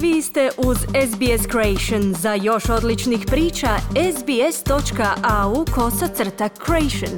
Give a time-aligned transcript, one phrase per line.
[0.00, 2.14] Vi ste uz SBS Creation.
[2.14, 3.68] Za još odličnih priča,
[4.18, 7.10] sbs.au kosacrta creation.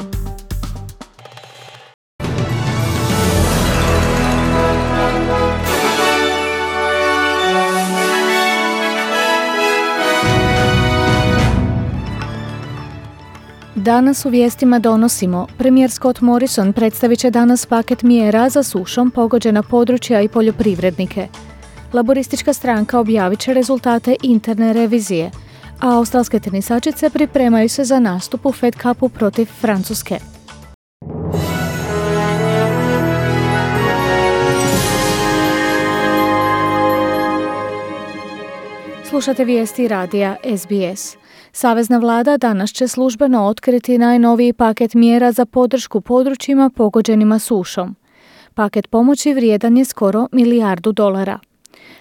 [13.75, 15.47] Danas u vijestima donosimo.
[15.59, 21.29] Premijer Scott Morrison predstavit će danas paket mjera za sušom pogođena područja i poljoprivrednike.
[21.93, 25.31] Laboristička stranka objavit će rezultate interne revizije,
[25.81, 30.19] a australske tenisačice pripremaju se za nastup u Fed Cupu protiv Francuske.
[39.09, 41.17] Slušate vijesti radija SBS.
[41.53, 47.97] Savezna vlada danas će službeno otkriti najnoviji paket mjera za podršku područjima pogođenima sušom.
[48.55, 51.39] Paket pomoći vrijedan je skoro milijardu dolara.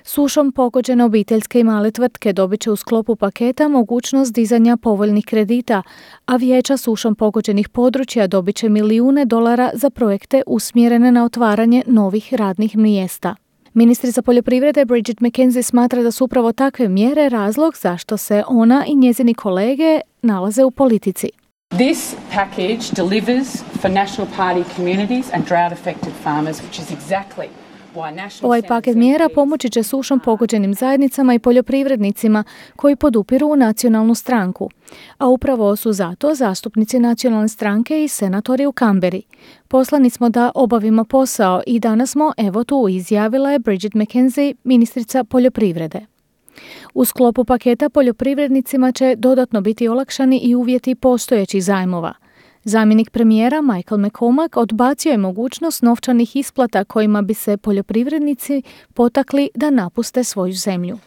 [0.03, 5.83] Sušom pogođene obiteljske i male tvrtke dobit će u sklopu paketa mogućnost dizanja povoljnih kredita,
[6.25, 12.33] a vijeća sušom pogođenih područja dobit će milijune dolara za projekte usmjerene na otvaranje novih
[12.33, 13.35] radnih mjesta.
[13.73, 18.95] Ministrica poljoprivrede Bridget McKenzie smatra da su upravo takve mjere razlog zašto se ona i
[18.95, 21.29] njezini kolege nalaze u politici.
[21.69, 27.47] This package delivers for National Party communities and drought affected farmers, which is exactly
[28.42, 32.44] Ovaj paket mjera pomoći će sušom pogođenim zajednicama i poljoprivrednicima
[32.76, 34.70] koji podupiru nacionalnu stranku.
[35.17, 39.22] A upravo su zato zastupnici nacionalne stranke i senatori u Kamberi.
[39.68, 45.23] Poslani smo da obavimo posao i danas smo, evo tu, izjavila je Bridget McKenzie, ministrica
[45.23, 46.06] poljoprivrede.
[46.94, 52.14] U sklopu paketa poljoprivrednicima će dodatno biti olakšani i uvjeti postojećih zajmova–
[52.69, 58.61] Zamjenik premijera Michael McCormack odbacio je mogućnost novčanih isplata kojima bi se poljoprivrednici
[58.93, 60.97] potakli da napuste svoju zemlju.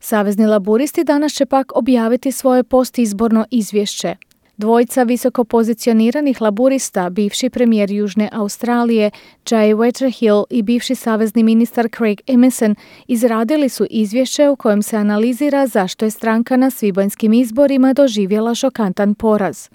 [0.00, 4.16] Savezni laburisti danas će pak objaviti svoje postizborno izvješće.
[4.56, 9.10] Dvojica visoko pozicioniranih laburista, bivši premijer Južne Australije
[9.44, 12.74] Jay Wetterhill i bivši savezni ministar Craig Emerson
[13.06, 19.14] izradili su izvješće u kojem se analizira zašto je stranka na svibanjskim izborima doživjela šokantan
[19.14, 19.68] poraz.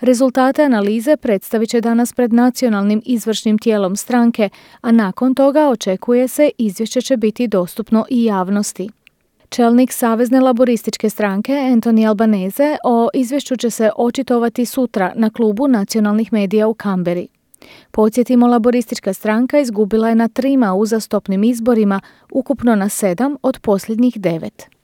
[0.00, 4.48] Rezultate analize predstavit će danas pred nacionalnim izvršnim tijelom stranke,
[4.80, 8.88] a nakon toga očekuje se izvješće će biti dostupno i javnosti.
[9.48, 16.32] Čelnik Savezne laborističke stranke Anthony Albanese o izvješću će se očitovati sutra na klubu nacionalnih
[16.32, 17.28] medija u Kamberi.
[17.90, 22.00] Podsjetimo, laboristička stranka izgubila je na trima uzastopnim izborima,
[22.32, 24.77] ukupno na sedam od posljednjih devet.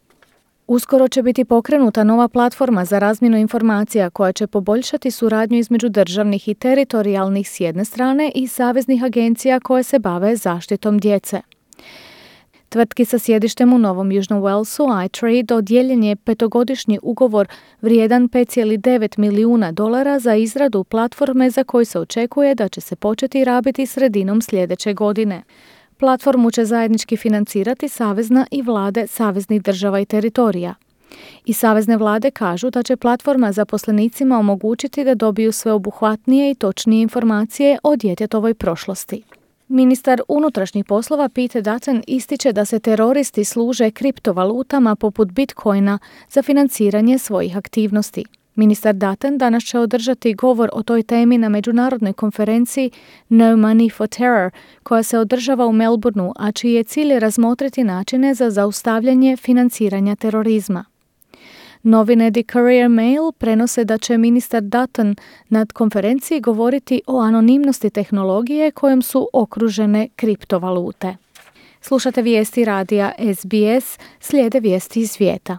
[0.66, 6.48] Uskoro će biti pokrenuta nova platforma za razmjenu informacija koja će poboljšati suradnju između državnih
[6.48, 11.40] i teritorijalnih s jedne strane i saveznih agencija koje se bave zaštitom djece.
[12.68, 17.48] Tvrtki sa sjedištem u Novom Južnom Walesu, iTrade, dodijeljen je petogodišnji ugovor
[17.80, 23.44] vrijedan 5,9 milijuna dolara za izradu platforme za koju se očekuje da će se početi
[23.44, 25.42] rabiti sredinom sljedeće godine.
[26.04, 30.74] Platformu će zajednički financirati savezna i vlade saveznih država i teritorija.
[31.46, 37.78] I savezne vlade kažu da će platforma zaposlenicima omogućiti da dobiju sveobuhvatnije i točnije informacije
[37.82, 39.22] o djetetovoj prošlosti.
[39.68, 45.98] Ministar unutrašnjih poslova Pete Dutton ističe da se teroristi služe kriptovalutama poput Bitcoina
[46.30, 48.24] za financiranje svojih aktivnosti.
[48.54, 52.90] Ministar Dutton danas će održati govor o toj temi na međunarodnoj konferenciji
[53.28, 54.50] No Money for Terror,
[54.82, 60.84] koja se održava u Melbourneu, a čiji je cilj razmotriti načine za zaustavljanje financiranja terorizma.
[61.82, 65.16] Novine The Courier Mail prenose da će ministar Dutton
[65.48, 71.16] nad konferenciji govoriti o anonimnosti tehnologije kojom su okružene kriptovalute.
[71.80, 75.58] Slušate vijesti radija SBS, slijede vijesti iz svijeta.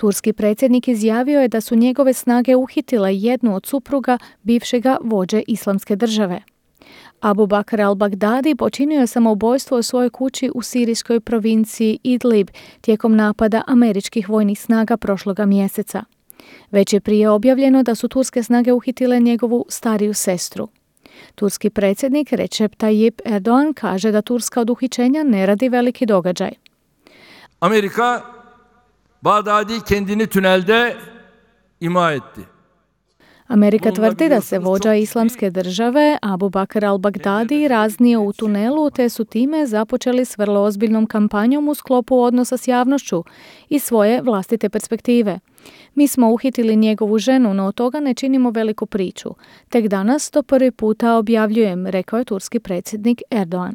[0.00, 5.96] Turski predsjednik izjavio je da su njegove snage uhitile jednu od supruga bivšega vođe islamske
[5.96, 6.42] države.
[7.20, 12.48] Abu Bakr al-Baghdadi počinio je samoubojstvo u svojoj kući u sirijskoj provinciji Idlib
[12.80, 16.04] tijekom napada američkih vojnih snaga prošloga mjeseca.
[16.70, 20.68] Već je prije objavljeno da su turske snage uhitile njegovu stariju sestru.
[21.34, 26.50] Turski predsjednik Recep Tayyip Erdogan kaže da turska od uhićenja ne radi veliki događaj.
[27.60, 28.39] Amerika
[29.22, 30.96] Bağdadi kendini tünelde
[31.80, 32.40] ima etti.
[33.48, 39.24] Amerika tvrdi da se vođa islamske države Abu Bakr al-Baghdadi raznio u tunelu te su
[39.24, 43.24] time započeli s vrlo ozbiljnom kampanjom u sklopu odnosa s javnošću
[43.68, 45.38] i svoje vlastite perspektive.
[45.94, 49.30] Mi smo uhitili njegovu ženu, no od toga ne činimo veliku priču.
[49.68, 53.74] Tek danas to prvi puta objavljujem, rekao je turski predsjednik Erdogan.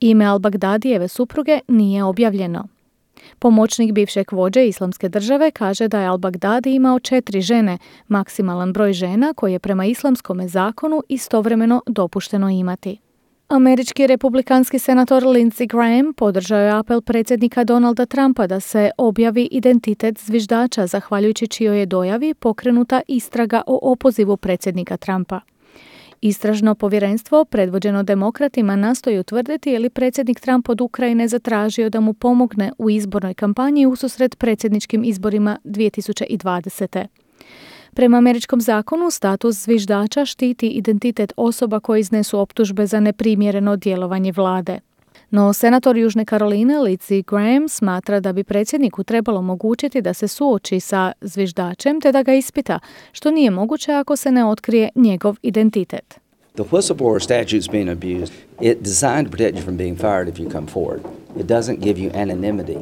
[0.00, 2.68] Ime al-Baghdadijeve supruge nije objavljeno.
[3.38, 7.78] Pomoćnik bivšeg vođe islamske države kaže da je al-Baghdadi imao četiri žene,
[8.08, 12.98] maksimalan broj žena koji je prema islamskom zakonu istovremeno dopušteno imati.
[13.48, 20.18] Američki republikanski senator Lindsey Graham podržao je apel predsjednika Donalda Trumpa da se objavi identitet
[20.20, 25.40] zviždača, zahvaljujući čijoj je dojavi pokrenuta istraga o opozivu predsjednika Trumpa.
[26.24, 32.14] Istražno povjerenstvo, predvođeno demokratima, nastoji utvrditi je li predsjednik Trump od Ukrajine zatražio da mu
[32.14, 37.06] pomogne u izbornoj kampanji ususret predsjedničkim izborima 2020.
[37.94, 44.80] Prema američkom zakonu status zviždača štiti identitet osoba koje iznesu optužbe za neprimjereno djelovanje vlade.
[45.32, 50.80] No, senator Južne Karoline Lindsey Graham smatra da bi predsjedniku trebalo omogućiti da se suoči
[50.80, 52.78] sa zviždačem te da ga ispita,
[53.12, 56.18] što nije moguće ako se ne otkrije njegov identitet.
[56.54, 58.32] The whistleblower statute's being abused.
[58.60, 61.00] It's designed to protect you from being fired if you come forward.
[61.40, 62.78] It doesn't give you anonymity.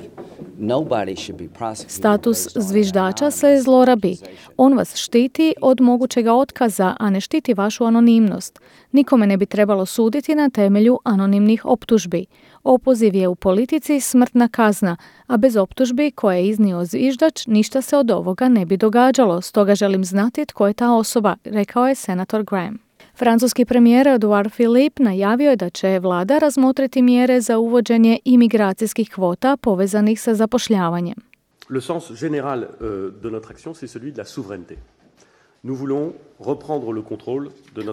[1.88, 4.16] Status zviždača se zlorabi.
[4.56, 8.60] On vas štiti od mogućega otkaza, a ne štiti vašu anonimnost.
[8.92, 12.26] Nikome ne bi trebalo suditi na temelju anonimnih optužbi.
[12.64, 14.96] Opoziv je u politici smrtna kazna,
[15.26, 19.40] a bez optužbi koje je iznio zviždač ništa se od ovoga ne bi događalo.
[19.40, 22.89] Stoga želim znati tko je ta osoba, rekao je senator Graham.
[23.20, 29.56] Francuski premijer Edouard Philippe najavio je da će vlada razmotriti mjere za uvođenje imigracijskih kvota
[29.56, 31.14] povezanih sa zapošljavanjem.
[31.70, 34.76] Le sens général euh, de notre action c'est celui de la souveraineté.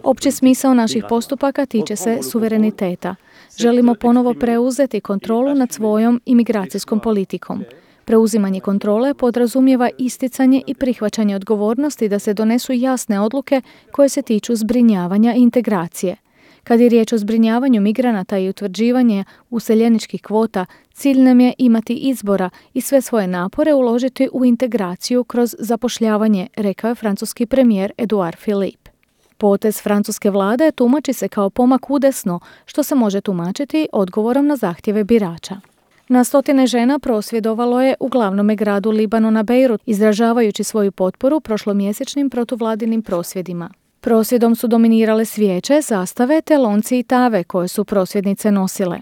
[0.03, 3.15] Opći smisao naših postupaka tiče se suvereniteta.
[3.57, 7.63] Želimo ponovo preuzeti kontrolu nad svojom imigracijskom politikom.
[8.07, 13.62] Preuzimanje kontrole podrazumijeva isticanje i prihvaćanje odgovornosti da se donesu jasne odluke
[13.92, 16.15] koje se tiču zbrinjavanja i integracije.
[16.63, 22.50] Kad je riječ o zbrinjavanju migranata i utvrđivanje useljeničkih kvota, cilj nam je imati izbora
[22.74, 28.92] i sve svoje napore uložiti u integraciju kroz zapošljavanje, rekao je francuski premijer Edouard Philippe.
[29.38, 35.03] Potez francuske vlade tumači se kao pomak udesno, što se može tumačiti odgovorom na zahtjeve
[35.03, 35.76] birača.
[36.09, 43.01] Na stotine žena prosvjedovalo je u glavnome gradu Libanona Beirut, izražavajući svoju potporu prošlomjesečnim protuvladinim
[43.01, 43.69] prosvjedima.
[44.01, 48.98] Prosvjedom su dominirale svijeće, zastave te lonci i tave koje su prosvjednice nosile.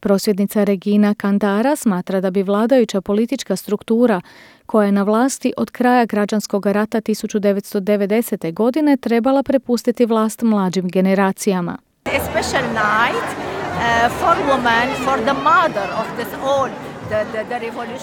[0.00, 4.20] Prosvjednica Regina Kandara smatra da bi vladajuća politička struktura
[4.66, 8.54] koja je na vlasti od kraja građanskog rata 1990.
[8.54, 11.78] godine trebala prepustiti vlast mlađim generacijama.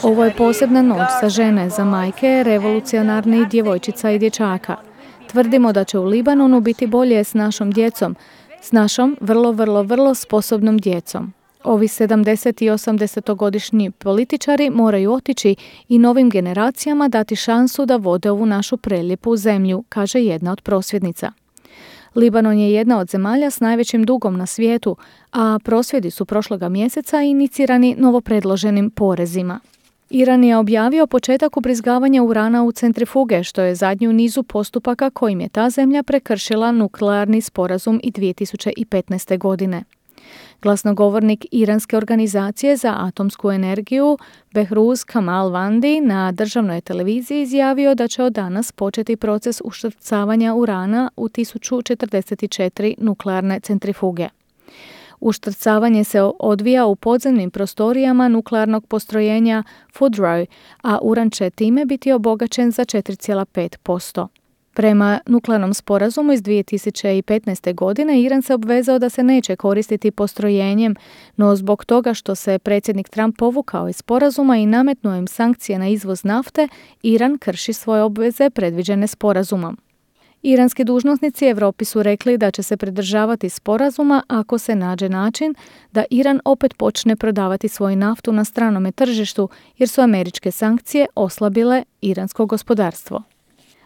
[0.04, 4.76] Ovo je posebna noć za žene, za majke, revolucionarnih djevojčica i dječaka.
[5.28, 8.16] Tvrdimo da će u Libanonu biti bolje s našom djecom,
[8.62, 11.34] s našom vrlo, vrlo, vrlo sposobnom djecom.
[11.64, 15.56] Ovi 70 i 80 godišnji političari moraju otići
[15.90, 21.32] i novim generacijama dati šansu da vode ovu našu prelijepu zemlju, kaže jedna od prosvjednica.
[22.16, 24.98] Libanon je jedna od zemalja s najvećim dugom na svijetu,
[25.32, 29.60] a prosvjedi su prošloga mjeseca inicirani novopredloženim porezima.
[30.10, 35.50] Iran je objavio početak ubrizgavanja urana u centrifuge, što je zadnju nizu postupaka kojim je
[35.50, 39.38] ta zemlja prekršila nuklearni sporazum i 2015.
[39.38, 39.84] godine.
[40.64, 44.18] Glasnogovornik Iranske organizacije za atomsku energiju
[44.54, 51.12] Behruz Kamal Vandi na državnoj televiziji izjavio da će od danas početi proces uštrcavanja urana
[51.18, 54.28] u 1044 nuklearne centrifuge.
[55.20, 59.64] Uštrcavanje se odvija u podzemnim prostorijama nuklearnog postrojenja
[60.00, 60.46] Fudroy,
[60.82, 64.28] a uran će time biti obogaćen za 4,5%.
[64.74, 67.74] Prema nuklearnom sporazumu iz 2015.
[67.76, 70.96] godine Iran se obvezao da se neće koristiti postrojenjem,
[71.36, 75.88] no zbog toga što se predsjednik Trump povukao iz sporazuma i nametnuo im sankcije na
[75.88, 76.68] izvoz nafte,
[77.04, 79.78] Iran krši svoje obveze predviđene sporazumom.
[80.42, 85.56] Iranski dužnosnici Europi su rekli da će se pridržavati sporazuma ako se nađe način
[85.92, 91.84] da Iran opet počne prodavati svoju naftu na stranome tržištu jer su američke sankcije oslabile
[92.02, 93.24] iransko gospodarstvo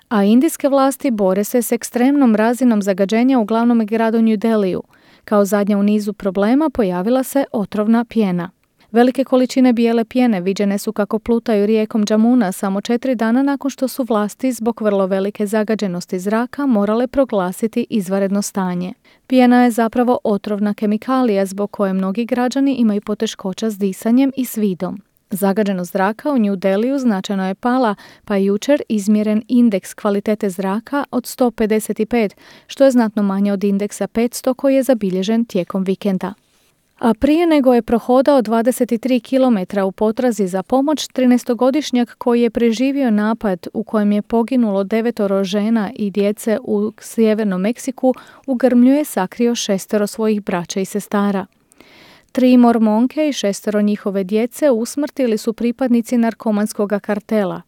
[0.09, 4.83] a indijske vlasti bore se s ekstremnom razinom zagađenja u glavnom gradu New Deliju.
[5.25, 8.49] Kao zadnja u nizu problema pojavila se otrovna pjena.
[8.91, 13.87] Velike količine bijele pjene viđene su kako plutaju rijekom Džamuna samo četiri dana nakon što
[13.87, 18.93] su vlasti zbog vrlo velike zagađenosti zraka morale proglasiti izvaredno stanje.
[19.27, 24.57] Pjena je zapravo otrovna kemikalija zbog koje mnogi građani imaju poteškoća s disanjem i s
[24.57, 25.06] vidom.
[25.29, 31.03] Zagađenost zraka u New Deliju značajno je pala, pa je jučer izmjeren indeks kvalitete zraka
[31.11, 32.35] od 155,
[32.67, 36.33] što je znatno manje od indeksa 500 koji je zabilježen tijekom vikenda.
[36.99, 43.11] A prije nego je prohodao 23 km u potrazi za pomoć, 13-godišnjak koji je preživio
[43.11, 48.13] napad u kojem je poginulo devetoro žena i djece u sjevernom Meksiku,
[48.47, 51.45] u grmlju je sakrio šestero svojih braća i sestara.
[52.37, 57.61] Tri mormonke i šestero njihove djece usmrtili su pripadnici narkomanskog kartela.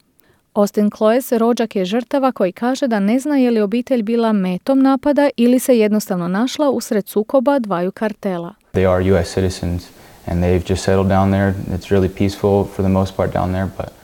[0.54, 4.82] Austin Cloes rođak je žrtava koji kaže da ne zna je li obitelj bila metom
[4.82, 8.54] napada ili se jednostavno našla usred sukoba dvaju kartela.
[8.74, 9.88] They are US citizens
[10.26, 11.54] and they've just settled down there.
[11.78, 13.99] It's really peaceful for the most part down there, but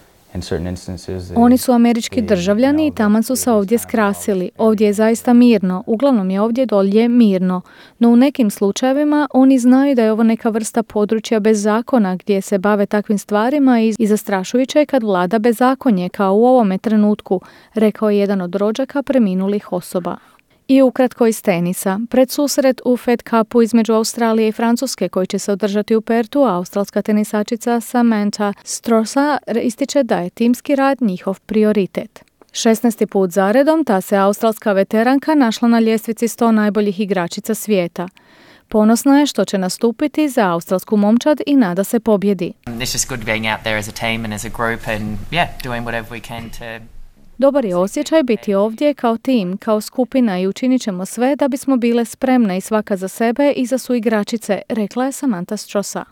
[1.36, 4.50] oni su američki državljani i taman su se ovdje skrasili.
[4.58, 7.62] Ovdje je zaista mirno, uglavnom je ovdje dolje mirno.
[8.00, 12.42] No u nekim slučajevima oni znaju da je ovo neka vrsta područja bez zakona gdje
[12.42, 17.42] se bave takvim stvarima i zastrašujuće je kad vlada bezakonje kao u ovome trenutku,
[17.74, 20.18] rekao je jedan od rođaka preminulih osoba.
[20.68, 22.00] I ukratko iz tenisa.
[22.10, 26.40] Pred susret u Fed Cupu između Australije i Francuske koji će se održati u Pertu,
[26.40, 32.24] australska tenisačica Samantha Strosa ističe da je timski rad njihov prioritet.
[32.52, 33.06] 16.
[33.06, 38.08] put zaredom ta se australska veteranka našla na ljestvici 100 najboljih igračica svijeta.
[38.68, 42.54] Ponosna je što će nastupiti za australsku momčad i nada se pobjedi.
[47.38, 51.78] Dobar je osjećaj biti ovdje kao tim, kao skupina i učinit ćemo sve da bismo
[51.78, 56.06] bile spremne i svaka za sebe i za su igračice, rekla je Samantha Strosa.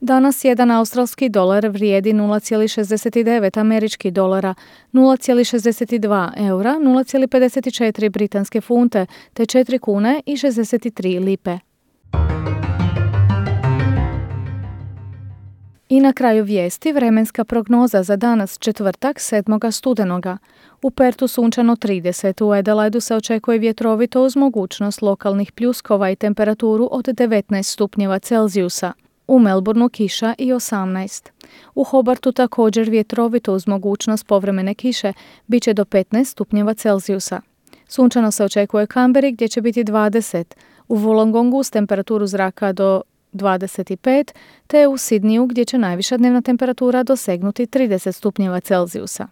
[0.00, 4.54] Danas jedan australski dolar vrijedi 0,69 američki dolara,
[4.92, 11.69] 0,62 eura, 0,54 britanske funte te 4 kune i 63 lipe.
[15.90, 19.70] I na kraju vijesti vremenska prognoza za danas četvrtak 7.
[19.70, 20.38] studenoga.
[20.82, 26.88] U Pertu sunčano 30, u Adelaidu se očekuje vjetrovito uz mogućnost lokalnih pljuskova i temperaturu
[26.92, 28.92] od 19 stupnjeva Celzijusa.
[29.26, 31.30] U Melbourneu kiša i 18.
[31.74, 35.12] U Hobartu također vjetrovito uz mogućnost povremene kiše,
[35.46, 37.40] bit će do 15 stupnjeva Celzijusa.
[37.88, 40.44] Sunčano se očekuje Kamberi gdje će biti 20,
[40.88, 43.02] u Wollongongu s temperaturu zraka do
[43.32, 44.32] 25,
[44.66, 49.28] te u Sidniju gdje će najviša dnevna temperatura dosegnuti 30 stupnjeva Celzijusa.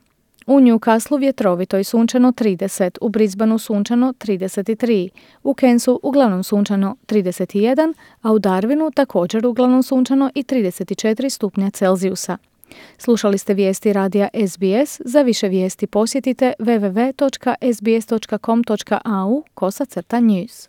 [0.49, 5.09] U Newcastle vjetrovito i sunčano 30, u Brisbaneu sunčano 33,
[5.43, 12.37] u Kensu uglavnom sunčano 31, a u Darwinu također uglavnom sunčano i 34 stupnja Celzijusa.
[12.99, 15.00] Slušali ste vijesti radija SBS.
[15.05, 20.69] Za više vijesti posjetite www.sbs.com.au kosacrta news.